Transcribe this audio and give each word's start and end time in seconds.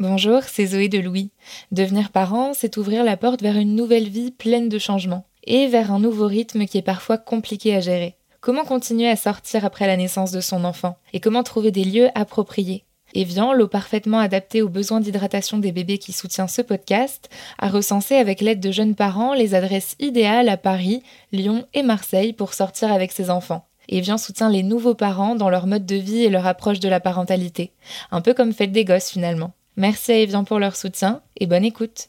Bonjour, 0.00 0.42
c'est 0.42 0.66
Zoé 0.66 0.88
de 0.88 0.98
Louis. 0.98 1.30
Devenir 1.70 2.10
parent, 2.10 2.52
c'est 2.52 2.78
ouvrir 2.78 3.04
la 3.04 3.16
porte 3.16 3.42
vers 3.42 3.56
une 3.56 3.76
nouvelle 3.76 4.08
vie 4.08 4.32
pleine 4.32 4.68
de 4.68 4.80
changements 4.80 5.24
et 5.44 5.68
vers 5.68 5.92
un 5.92 6.00
nouveau 6.00 6.26
rythme 6.26 6.66
qui 6.66 6.78
est 6.78 6.82
parfois 6.82 7.16
compliqué 7.16 7.76
à 7.76 7.80
gérer. 7.80 8.16
Comment 8.40 8.64
continuer 8.64 9.08
à 9.08 9.14
sortir 9.14 9.64
après 9.64 9.86
la 9.86 9.96
naissance 9.96 10.32
de 10.32 10.40
son 10.40 10.64
enfant 10.64 10.98
et 11.12 11.20
comment 11.20 11.44
trouver 11.44 11.70
des 11.70 11.84
lieux 11.84 12.08
appropriés? 12.16 12.82
Evian, 13.14 13.52
l'eau 13.52 13.68
parfaitement 13.68 14.18
adaptée 14.18 14.62
aux 14.62 14.68
besoins 14.68 14.98
d'hydratation 14.98 15.58
des 15.58 15.70
bébés 15.70 15.98
qui 15.98 16.12
soutient 16.12 16.48
ce 16.48 16.60
podcast, 16.60 17.30
a 17.60 17.68
recensé 17.68 18.16
avec 18.16 18.40
l'aide 18.40 18.58
de 18.58 18.72
jeunes 18.72 18.96
parents 18.96 19.32
les 19.32 19.54
adresses 19.54 19.94
idéales 20.00 20.48
à 20.48 20.56
Paris, 20.56 21.04
Lyon 21.30 21.66
et 21.72 21.84
Marseille 21.84 22.32
pour 22.32 22.54
sortir 22.54 22.92
avec 22.92 23.12
ses 23.12 23.30
enfants. 23.30 23.68
Evian 23.88 24.18
soutient 24.18 24.50
les 24.50 24.64
nouveaux 24.64 24.96
parents 24.96 25.36
dans 25.36 25.50
leur 25.50 25.68
mode 25.68 25.86
de 25.86 25.94
vie 25.94 26.24
et 26.24 26.30
leur 26.30 26.48
approche 26.48 26.80
de 26.80 26.88
la 26.88 26.98
parentalité, 26.98 27.70
un 28.10 28.22
peu 28.22 28.34
comme 28.34 28.52
Fête 28.52 28.72
des 28.72 28.84
gosses 28.84 29.10
finalement. 29.10 29.52
Merci 29.76 30.12
à 30.12 30.18
Evian 30.18 30.44
pour 30.44 30.58
leur 30.58 30.76
soutien 30.76 31.20
et 31.38 31.46
bonne 31.46 31.64
écoute. 31.64 32.08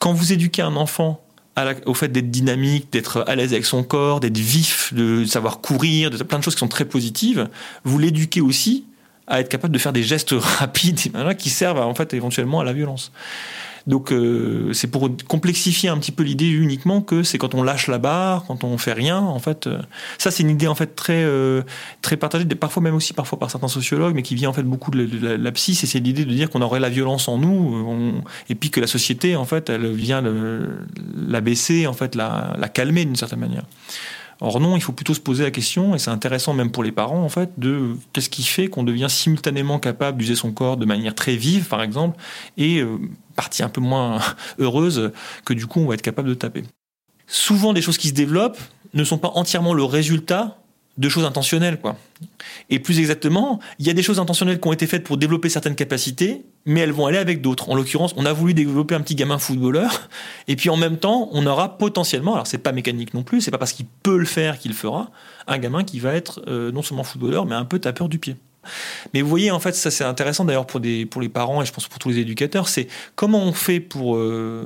Quand 0.00 0.12
vous 0.12 0.32
éduquez 0.32 0.62
un 0.62 0.76
enfant 0.76 1.20
au 1.84 1.94
fait 1.94 2.08
d'être 2.08 2.30
dynamique, 2.30 2.90
d'être 2.92 3.24
à 3.26 3.36
l'aise 3.36 3.52
avec 3.52 3.66
son 3.66 3.82
corps, 3.82 4.20
d'être 4.20 4.38
vif, 4.38 4.94
de 4.94 5.24
savoir 5.26 5.60
courir, 5.60 6.10
de 6.10 6.22
plein 6.22 6.38
de 6.38 6.44
choses 6.44 6.54
qui 6.54 6.60
sont 6.60 6.68
très 6.68 6.86
positives, 6.86 7.48
vous 7.84 7.98
l'éduquez 7.98 8.40
aussi 8.40 8.86
à 9.26 9.40
être 9.40 9.48
capable 9.48 9.74
de 9.74 9.78
faire 9.78 9.92
des 9.92 10.02
gestes 10.02 10.32
rapides 10.38 10.98
qui 11.38 11.50
servent 11.50 11.78
en 11.78 11.94
fait 11.94 12.14
éventuellement 12.14 12.60
à 12.60 12.64
la 12.64 12.72
violence. 12.72 13.12
Donc 13.86 14.12
euh, 14.12 14.72
c'est 14.72 14.88
pour 14.88 15.10
complexifier 15.28 15.88
un 15.88 15.98
petit 15.98 16.12
peu 16.12 16.22
l'idée 16.22 16.48
uniquement 16.48 17.00
que 17.00 17.22
c'est 17.22 17.38
quand 17.38 17.54
on 17.54 17.62
lâche 17.62 17.88
la 17.88 17.98
barre, 17.98 18.44
quand 18.46 18.64
on 18.64 18.78
fait 18.78 18.92
rien, 18.92 19.18
en 19.18 19.38
fait. 19.38 19.66
Euh, 19.66 19.78
ça 20.18 20.30
c'est 20.30 20.42
une 20.42 20.50
idée 20.50 20.66
en 20.66 20.74
fait 20.74 20.94
très 20.94 21.22
euh, 21.24 21.62
très 22.00 22.16
partagée, 22.16 22.44
parfois 22.46 22.82
même 22.82 22.94
aussi 22.94 23.12
parfois 23.12 23.38
par 23.38 23.50
certains 23.50 23.68
sociologues, 23.68 24.14
mais 24.14 24.22
qui 24.22 24.34
vient 24.34 24.50
en 24.50 24.52
fait 24.52 24.62
beaucoup 24.62 24.90
de 24.90 25.08
la, 25.20 25.36
la, 25.36 25.52
psy. 25.52 25.74
C'est 25.74 25.98
l'idée 25.98 26.24
de 26.24 26.32
dire 26.32 26.50
qu'on 26.50 26.62
aurait 26.62 26.80
la 26.80 26.90
violence 26.90 27.28
en 27.28 27.38
nous, 27.38 28.22
et 28.48 28.54
puis 28.54 28.70
que 28.70 28.80
la 28.80 28.86
société 28.86 29.36
en 29.36 29.44
fait 29.44 29.68
elle 29.68 29.92
vient 29.92 30.22
la 31.28 31.40
baisser, 31.40 31.86
en 31.86 31.92
fait 31.92 32.14
la 32.14 32.70
calmer 32.72 33.04
d'une 33.04 33.16
certaine 33.16 33.40
manière. 33.40 33.64
Or 34.44 34.58
non, 34.58 34.76
il 34.76 34.82
faut 34.82 34.92
plutôt 34.92 35.14
se 35.14 35.20
poser 35.20 35.44
la 35.44 35.52
question, 35.52 35.94
et 35.94 36.00
c'est 36.00 36.10
intéressant 36.10 36.52
même 36.52 36.72
pour 36.72 36.82
les 36.82 36.90
parents 36.90 37.22
en 37.22 37.28
fait, 37.28 37.50
de 37.58 37.96
qu'est-ce 38.12 38.28
qui 38.28 38.42
fait 38.42 38.66
qu'on 38.66 38.82
devient 38.82 39.06
simultanément 39.08 39.78
capable 39.78 40.18
d'user 40.18 40.34
son 40.34 40.50
corps 40.50 40.76
de 40.76 40.84
manière 40.84 41.14
très 41.14 41.36
vive, 41.36 41.68
par 41.68 41.80
exemple, 41.80 42.18
et 42.56 42.80
euh, 42.80 42.98
partie 43.36 43.62
un 43.62 43.68
peu 43.68 43.80
moins 43.80 44.18
heureuse 44.58 45.12
que 45.44 45.54
du 45.54 45.68
coup 45.68 45.78
on 45.78 45.86
va 45.86 45.94
être 45.94 46.02
capable 46.02 46.28
de 46.28 46.34
taper. 46.34 46.64
Souvent, 47.28 47.72
des 47.72 47.82
choses 47.82 47.98
qui 47.98 48.08
se 48.08 48.14
développent 48.14 48.58
ne 48.94 49.04
sont 49.04 49.16
pas 49.16 49.30
entièrement 49.34 49.74
le 49.74 49.84
résultat 49.84 50.58
de 50.98 51.08
choses 51.08 51.24
intentionnelles, 51.24 51.80
quoi. 51.80 51.96
Et 52.68 52.78
plus 52.78 52.98
exactement, 52.98 53.60
il 53.78 53.86
y 53.86 53.90
a 53.90 53.94
des 53.94 54.02
choses 54.02 54.18
intentionnelles 54.18 54.60
qui 54.60 54.68
ont 54.68 54.72
été 54.72 54.86
faites 54.86 55.04
pour 55.04 55.16
développer 55.16 55.48
certaines 55.48 55.74
capacités, 55.74 56.44
mais 56.66 56.80
elles 56.80 56.92
vont 56.92 57.06
aller 57.06 57.18
avec 57.18 57.40
d'autres. 57.40 57.70
En 57.70 57.74
l'occurrence, 57.74 58.12
on 58.16 58.26
a 58.26 58.32
voulu 58.32 58.52
développer 58.54 58.94
un 58.94 59.00
petit 59.00 59.14
gamin 59.14 59.38
footballeur, 59.38 60.08
et 60.48 60.56
puis 60.56 60.68
en 60.70 60.76
même 60.76 60.98
temps, 60.98 61.28
on 61.32 61.46
aura 61.46 61.78
potentiellement, 61.78 62.34
alors 62.34 62.46
c'est 62.46 62.58
pas 62.58 62.72
mécanique 62.72 63.14
non 63.14 63.22
plus, 63.22 63.40
c'est 63.40 63.50
pas 63.50 63.58
parce 63.58 63.72
qu'il 63.72 63.86
peut 64.02 64.18
le 64.18 64.26
faire 64.26 64.58
qu'il 64.58 64.70
le 64.72 64.76
fera, 64.76 65.10
un 65.46 65.58
gamin 65.58 65.82
qui 65.82 65.98
va 65.98 66.14
être 66.14 66.42
euh, 66.46 66.70
non 66.72 66.82
seulement 66.82 67.04
footballeur, 67.04 67.46
mais 67.46 67.54
un 67.54 67.64
peu 67.64 67.78
tapeur 67.78 68.08
du 68.08 68.18
pied. 68.18 68.36
Mais 69.12 69.22
vous 69.22 69.28
voyez, 69.28 69.50
en 69.50 69.58
fait, 69.58 69.74
ça 69.74 69.90
c'est 69.90 70.04
intéressant 70.04 70.44
d'ailleurs 70.44 70.66
pour, 70.66 70.78
les 70.78 71.06
parents 71.32 71.62
et 71.62 71.66
je 71.66 71.72
pense 71.72 71.88
pour 71.88 71.98
tous 71.98 72.10
les 72.10 72.18
éducateurs, 72.18 72.68
c'est 72.68 72.86
comment 73.16 73.42
on 73.42 73.52
fait 73.52 73.80
pour 73.80 74.16
euh, 74.16 74.64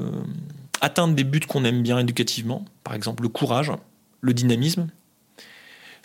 atteindre 0.80 1.14
des 1.14 1.24
buts 1.24 1.40
qu'on 1.40 1.64
aime 1.64 1.82
bien 1.82 1.98
éducativement, 1.98 2.64
par 2.84 2.94
exemple 2.94 3.22
le 3.22 3.28
courage, 3.28 3.72
le 4.20 4.34
dynamisme, 4.34 4.88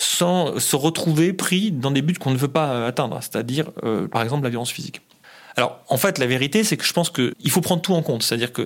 sans 0.02 0.60
se 0.60 0.76
retrouver 0.76 1.32
pris 1.32 1.72
dans 1.72 1.92
des 1.92 2.02
buts 2.02 2.16
qu'on 2.16 2.32
ne 2.32 2.38
veut 2.38 2.48
pas 2.48 2.88
atteindre, 2.88 3.20
c'est-à-dire 3.22 3.70
euh, 3.84 4.08
par 4.08 4.24
exemple 4.24 4.44
la 4.44 4.50
violence 4.50 4.72
physique. 4.72 5.02
Alors 5.56 5.80
en 5.90 5.98
fait 5.98 6.18
la 6.18 6.26
vérité 6.26 6.64
c'est 6.64 6.76
que 6.76 6.84
je 6.84 6.94
pense 6.94 7.12
qu'il 7.12 7.52
faut 7.52 7.62
prendre 7.62 7.84
tout 7.84 7.94
en 7.94 8.02
compte, 8.02 8.24
c'est-à-dire 8.24 8.52
que 8.52 8.64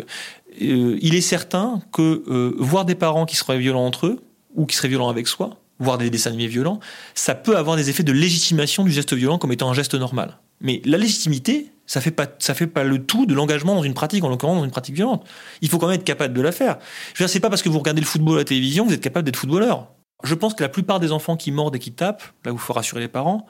euh, 0.61 0.97
il 1.02 1.13
est 1.13 1.22
certain 1.22 1.81
que 1.91 2.23
euh, 2.30 2.56
voir 2.58 2.86
des 2.86 2.95
parents 2.95 3.25
qui 3.25 3.36
seraient 3.36 3.59
violents 3.59 3.86
entre 3.86 4.08
eux 4.08 4.23
ou 4.56 4.66
qui 4.66 4.78
seraient 4.78 4.88
violents 4.88 5.09
avec 5.09 5.28
soi, 5.28 5.58
voir 5.80 5.97
des 5.97 6.09
dessins 6.09 6.29
animés 6.29 6.47
violents, 6.47 6.79
ça 7.16 7.35
peut 7.35 7.57
avoir 7.57 7.75
des 7.75 7.90
effets 7.90 8.03
de 8.03 8.13
légitimation 8.13 8.85
du 8.85 8.91
geste 8.91 9.13
violent 9.13 9.38
comme 9.38 9.52
étant 9.52 9.69
un 9.69 9.73
geste 9.73 9.96
normal. 9.96 10.40
Mais 10.62 10.81
la 10.85 10.97
légitimité, 10.97 11.69
ça 11.85 12.00
fait 12.00 12.12
pas, 12.12 12.28
ça 12.40 12.53
fait 12.53 12.67
pas 12.67 12.85
le 12.85 13.03
tout 13.03 13.25
de 13.25 13.34
l'engagement 13.34 13.75
dans 13.75 13.84
une 13.84 13.94
pratique, 13.94 14.23
en 14.23 14.29
l'occurrence 14.29 14.59
dans 14.59 14.63
une 14.63 14.72
pratique 14.72 14.96
violente. 14.96 15.28
Il 15.62 15.67
faut 15.67 15.79
quand 15.79 15.88
même 15.88 16.00
être 16.00 16.06
capable 16.06 16.34
de 16.34 16.41
la 16.41 16.53
faire. 16.53 16.78
Je 17.13 17.22
veux 17.22 17.28
dire, 17.28 17.29
c'est 17.29 17.41
pas 17.41 17.50
parce 17.50 17.62
que 17.62 17.67
vous 17.67 17.79
regardez 17.79 18.00
le 18.00 18.07
football 18.07 18.35
à 18.35 18.40
la 18.40 18.46
télévision 18.46 18.85
que 18.85 18.90
vous 18.90 18.96
êtes 18.96 19.02
capable 19.02 19.25
d'être 19.25 19.35
footballeur. 19.35 19.90
Je 20.24 20.34
pense 20.34 20.53
que 20.53 20.64
la 20.64 20.70
plupart 20.70 21.00
des 21.00 21.12
enfants 21.12 21.36
qui 21.36 21.52
mordent 21.52 21.76
et 21.76 21.80
qui 21.80 21.92
tapent, 21.92 22.24
là 22.46 22.52
où 22.52 22.56
il 22.56 22.62
faut 22.62 22.74
rassurer 22.74 23.02
les 23.02 23.08
parents, 23.08 23.46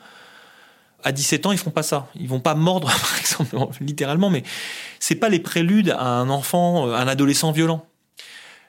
à 1.04 1.12
17 1.12 1.46
ans, 1.46 1.52
ils 1.52 1.58
font 1.58 1.72
pas 1.72 1.84
ça. 1.84 2.08
Ils 2.16 2.28
vont 2.28 2.40
pas 2.40 2.56
mordre, 2.56 2.88
par 3.02 3.20
exemple, 3.20 3.56
littéralement, 3.80 4.30
mais 4.30 4.44
c'est 5.00 5.16
pas 5.16 5.30
les 5.30 5.40
préludes 5.40 5.92
à 5.92 6.04
un 6.04 6.30
enfant, 6.30 6.88
euh, 6.88 6.96
un 6.96 7.08
adolescent 7.08 7.52
violent. 7.52 7.86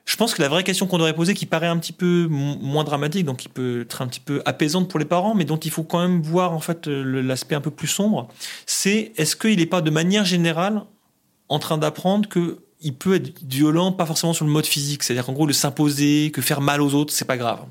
Je 0.04 0.14
pense 0.14 0.34
que 0.34 0.42
la 0.42 0.48
vraie 0.48 0.62
question 0.62 0.86
qu'on 0.86 0.98
devrait 0.98 1.14
poser, 1.14 1.34
qui 1.34 1.46
paraît 1.46 1.66
un 1.66 1.78
petit 1.78 1.92
peu 1.92 2.28
moins 2.30 2.84
dramatique, 2.84 3.24
donc 3.24 3.38
qui 3.38 3.48
peut 3.48 3.80
être 3.82 4.02
un 4.02 4.06
petit 4.06 4.20
peu 4.20 4.40
apaisante 4.44 4.88
pour 4.88 5.00
les 5.00 5.04
parents, 5.04 5.34
mais 5.34 5.44
dont 5.44 5.56
il 5.56 5.70
faut 5.72 5.82
quand 5.82 5.98
même 5.98 6.22
voir 6.22 6.52
en 6.52 6.60
fait 6.60 6.86
l'aspect 6.86 7.56
un 7.56 7.60
peu 7.60 7.72
plus 7.72 7.88
sombre, 7.88 8.28
c'est 8.66 9.12
est-ce 9.16 9.34
qu'il 9.34 9.58
n'est 9.58 9.66
pas 9.66 9.80
de 9.80 9.90
manière 9.90 10.24
générale 10.24 10.84
en 11.48 11.58
train 11.58 11.76
d'apprendre 11.76 12.28
que 12.28 12.58
il 12.80 12.94
peut 12.94 13.16
être 13.16 13.32
violent, 13.42 13.90
pas 13.90 14.06
forcément 14.06 14.32
sur 14.32 14.44
le 14.44 14.52
mode 14.52 14.66
physique, 14.66 15.02
c'est-à-dire 15.02 15.26
qu'en 15.26 15.32
gros 15.32 15.46
le 15.46 15.52
s'imposer, 15.52 16.30
que 16.30 16.40
faire 16.40 16.60
mal 16.60 16.80
aux 16.80 16.94
autres, 16.94 17.12
c'est 17.12 17.24
pas 17.24 17.36
grave. 17.36 17.64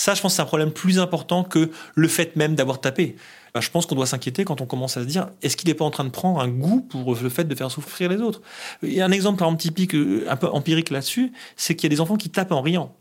Ça, 0.00 0.14
je 0.14 0.22
pense, 0.22 0.36
c'est 0.36 0.40
un 0.40 0.46
problème 0.46 0.70
plus 0.70 0.98
important 0.98 1.44
que 1.44 1.70
le 1.94 2.08
fait 2.08 2.34
même 2.34 2.54
d'avoir 2.54 2.80
tapé. 2.80 3.16
Bah, 3.52 3.60
je 3.60 3.68
pense 3.68 3.84
qu'on 3.84 3.94
doit 3.94 4.06
s'inquiéter 4.06 4.46
quand 4.46 4.62
on 4.62 4.64
commence 4.64 4.96
à 4.96 5.02
se 5.02 5.06
dire 5.06 5.28
est-ce 5.42 5.58
qu'il 5.58 5.68
n'est 5.68 5.74
pas 5.74 5.84
en 5.84 5.90
train 5.90 6.04
de 6.04 6.08
prendre 6.08 6.40
un 6.40 6.48
goût 6.48 6.80
pour 6.80 7.14
le 7.14 7.28
fait 7.28 7.44
de 7.44 7.54
faire 7.54 7.70
souffrir 7.70 8.08
les 8.08 8.16
autres? 8.16 8.40
Il 8.82 8.94
y 8.94 9.02
a 9.02 9.04
un 9.04 9.10
exemple, 9.10 9.38
par 9.38 9.48
exemple, 9.48 9.60
typique, 9.60 9.94
euh, 9.94 10.24
un 10.30 10.36
peu 10.36 10.46
empirique 10.46 10.88
là-dessus, 10.88 11.34
c'est 11.54 11.76
qu'il 11.76 11.90
y 11.90 11.92
a 11.92 11.94
des 11.94 12.00
enfants 12.00 12.16
qui 12.16 12.30
tapent 12.30 12.52
en 12.52 12.62
riant. 12.62 12.96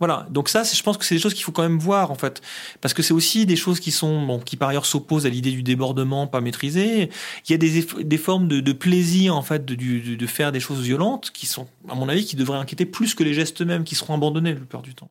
Voilà, 0.00 0.26
donc 0.30 0.48
ça, 0.48 0.64
je 0.64 0.82
pense 0.82 0.98
que 0.98 1.04
c'est 1.04 1.14
des 1.14 1.20
choses 1.20 1.32
qu'il 1.32 1.44
faut 1.44 1.52
quand 1.52 1.62
même 1.62 1.78
voir 1.78 2.10
en 2.10 2.16
fait, 2.16 2.42
parce 2.80 2.92
que 2.92 3.04
c'est 3.04 3.14
aussi 3.14 3.46
des 3.46 3.54
choses 3.54 3.78
qui 3.78 3.92
sont, 3.92 4.26
bon, 4.26 4.40
qui 4.40 4.56
par 4.56 4.70
ailleurs 4.70 4.84
s'opposent 4.84 5.26
à 5.26 5.28
l'idée 5.28 5.52
du 5.52 5.62
débordement 5.62 6.26
pas 6.26 6.40
maîtrisé. 6.40 7.08
Il 7.48 7.52
y 7.52 7.54
a 7.54 7.58
des, 7.58 7.86
des 8.02 8.18
formes 8.18 8.48
de, 8.48 8.72
plaisir 8.72 9.36
en 9.36 9.42
fait 9.42 9.64
de, 9.64 9.76
de, 9.76 10.16
de, 10.16 10.26
faire 10.26 10.50
des 10.50 10.60
choses 10.60 10.82
violentes 10.82 11.30
qui 11.30 11.46
sont, 11.46 11.68
à 11.88 11.94
mon 11.94 12.08
avis, 12.08 12.24
qui 12.24 12.34
devraient 12.34 12.58
inquiéter 12.58 12.84
plus 12.84 13.14
que 13.14 13.22
les 13.22 13.32
gestes 13.32 13.62
eux-mêmes 13.62 13.84
qui 13.84 13.94
seront 13.94 14.14
abandonnés 14.14 14.54
la 14.54 14.58
plupart 14.58 14.82
du 14.82 14.96
temps. 14.96 15.08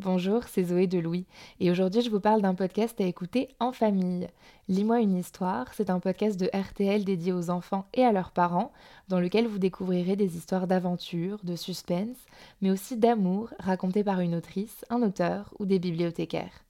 Bonjour, 0.00 0.44
c'est 0.44 0.62
Zoé 0.62 0.86
de 0.86 1.00
Louis 1.00 1.26
et 1.58 1.72
aujourd'hui 1.72 2.02
je 2.02 2.10
vous 2.10 2.20
parle 2.20 2.40
d'un 2.40 2.54
podcast 2.54 3.00
à 3.00 3.04
écouter 3.04 3.48
en 3.58 3.72
famille. 3.72 4.28
Lis-moi 4.68 5.00
une 5.00 5.16
histoire, 5.16 5.74
c'est 5.74 5.90
un 5.90 5.98
podcast 5.98 6.38
de 6.38 6.48
RTL 6.56 7.04
dédié 7.04 7.32
aux 7.32 7.50
enfants 7.50 7.84
et 7.94 8.04
à 8.04 8.12
leurs 8.12 8.30
parents 8.30 8.72
dans 9.08 9.18
lequel 9.18 9.48
vous 9.48 9.58
découvrirez 9.58 10.14
des 10.14 10.36
histoires 10.36 10.68
d'aventure, 10.68 11.40
de 11.42 11.56
suspense, 11.56 12.16
mais 12.62 12.70
aussi 12.70 12.96
d'amour 12.96 13.50
racontées 13.58 14.04
par 14.04 14.20
une 14.20 14.36
autrice, 14.36 14.84
un 14.88 15.02
auteur 15.02 15.52
ou 15.58 15.66
des 15.66 15.80
bibliothécaires. 15.80 16.64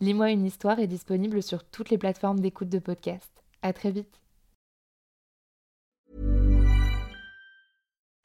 Lis-moi 0.00 0.32
une 0.32 0.44
histoire 0.44 0.80
est 0.80 0.88
disponible 0.88 1.40
sur 1.40 1.62
toutes 1.62 1.90
les 1.90 1.98
plateformes 1.98 2.40
d'écoute 2.40 2.68
de 2.68 2.80
podcast. 2.80 3.30
À 3.62 3.72
très 3.72 3.92
vite. 3.92 4.21